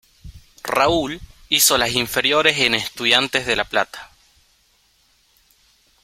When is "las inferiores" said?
1.77-2.57